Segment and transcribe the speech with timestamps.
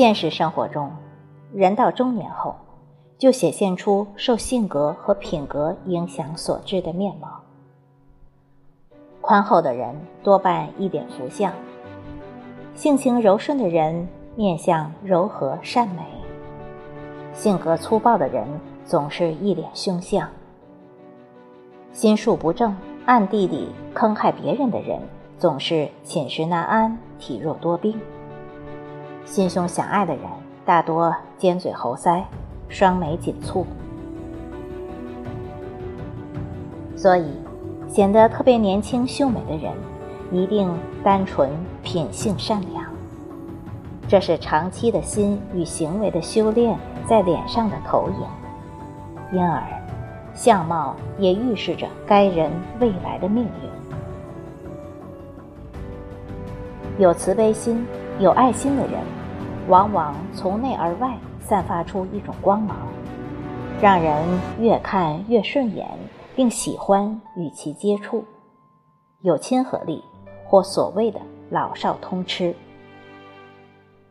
[0.00, 0.90] 现实生活中，
[1.52, 2.56] 人到中年后，
[3.18, 7.28] 就显现出受性格和品格影响所致的面貌。
[9.20, 11.52] 宽厚的人多半一脸福相，
[12.74, 16.02] 性情柔顺的人面相柔和善美，
[17.34, 18.48] 性格粗暴的人
[18.86, 20.26] 总是一脸凶相。
[21.92, 22.74] 心术不正、
[23.04, 24.98] 暗地里坑害别人的人，
[25.36, 28.00] 总是寝食难安、体弱多病。
[29.24, 30.24] 心胸狭隘的人，
[30.64, 32.22] 大多尖嘴猴腮、
[32.68, 33.64] 双眉紧蹙，
[36.96, 37.24] 所以
[37.88, 39.72] 显得特别年轻秀美的人，
[40.32, 40.72] 一定
[41.04, 41.50] 单纯、
[41.82, 42.84] 品性善良。
[44.08, 46.76] 这是长期的心与行为的修炼
[47.08, 48.26] 在脸上的投影，
[49.32, 49.62] 因而。
[50.32, 53.50] 相貌也预示着该人未来的命运。
[56.98, 57.84] 有慈悲心、
[58.20, 59.00] 有爱心的人，
[59.68, 62.76] 往往从内而外散发出一种光芒，
[63.80, 64.14] 让人
[64.58, 65.88] 越看越顺眼，
[66.36, 68.22] 并喜欢与其接触，
[69.22, 70.04] 有亲和力，
[70.46, 72.54] 或所谓的老少通吃。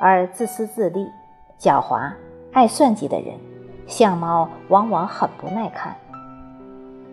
[0.00, 1.06] 而自私自利、
[1.58, 2.10] 狡猾、
[2.52, 3.38] 爱算计的人。
[3.86, 5.96] 相貌往往很不耐看，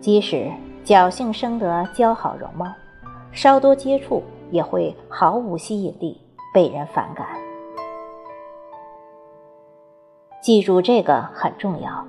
[0.00, 0.48] 即使
[0.84, 2.72] 侥幸生得姣好容貌，
[3.32, 4.22] 稍多接触
[4.52, 6.20] 也会毫无吸引力，
[6.52, 7.26] 被人反感。
[10.40, 12.06] 记住这个很重要。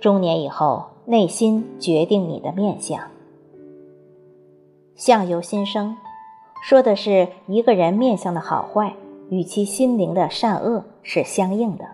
[0.00, 3.10] 中年以后，内心决定你的面相。
[4.94, 5.96] 相由心生，
[6.62, 8.94] 说的是一个人面相的好坏
[9.30, 11.84] 与其心灵的善恶是相应的。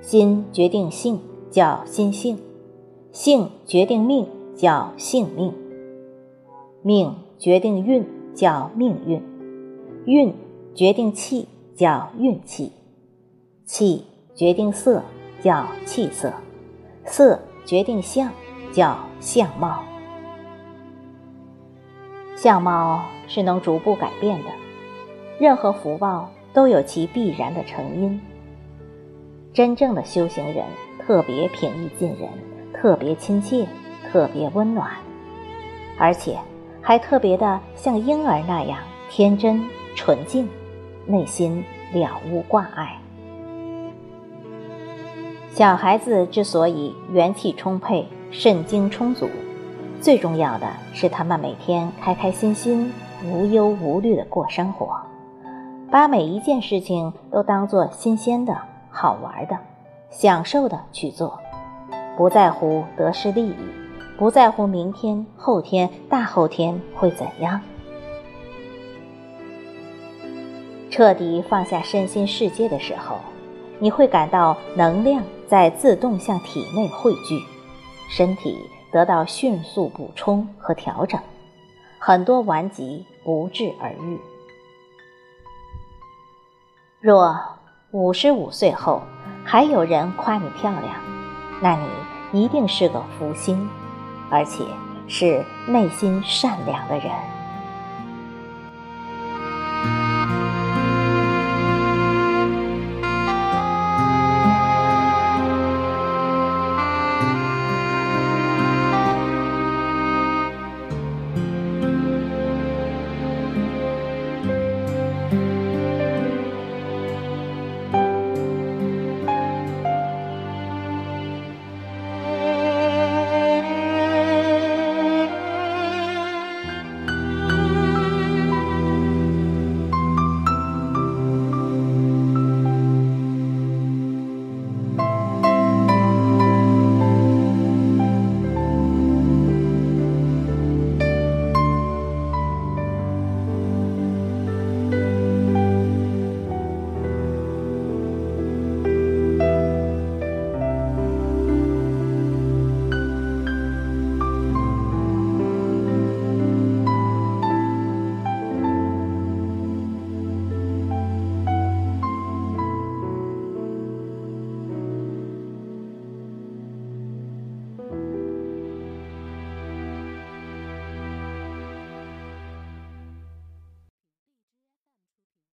[0.00, 2.36] 心决定性，叫心性；
[3.12, 5.52] 性决定命，叫性命；
[6.82, 9.20] 命决定运，叫命运；
[10.06, 10.32] 运
[10.72, 12.70] 决定气，叫运气；
[13.64, 14.04] 气
[14.36, 15.02] 决定色，
[15.42, 16.30] 叫气色；
[17.04, 18.30] 色决定相，
[18.72, 19.82] 叫相貌。
[22.36, 24.50] 相貌是能逐步改变的，
[25.40, 28.20] 任何福报都有其必然的成因。
[29.52, 30.64] 真正的修行人
[31.04, 32.28] 特别平易近人，
[32.72, 33.66] 特别亲切，
[34.08, 34.88] 特别温暖，
[35.98, 36.38] 而且
[36.80, 38.78] 还特别的像婴儿那样
[39.08, 39.64] 天真
[39.96, 40.48] 纯净，
[41.06, 42.96] 内心了无挂碍。
[45.50, 49.28] 小孩子之所以元气充沛、肾精充足，
[50.00, 52.92] 最重要的是他们每天开开心心、
[53.24, 54.96] 无忧无虑的过生活，
[55.90, 58.56] 把每一件事情都当做新鲜的。
[58.88, 59.58] 好玩的，
[60.08, 61.38] 享受的去做，
[62.16, 63.56] 不在乎得失利益，
[64.16, 67.60] 不在乎明天、后天、大后天会怎样。
[70.96, 73.18] 彻底放下身心世界的时候，
[73.78, 77.38] 你会感到能量在自动向体内汇聚，
[78.08, 78.58] 身体
[78.90, 81.20] 得到迅速补充和调整，
[81.98, 84.18] 很多顽疾不治而愈。
[86.98, 87.38] 若
[87.90, 89.02] 五十五岁后，
[89.44, 90.94] 还有人夸你漂亮，
[91.60, 91.78] 那
[92.32, 93.68] 你一定是个福星，
[94.30, 94.64] 而且
[95.06, 97.12] 是内心善良的人。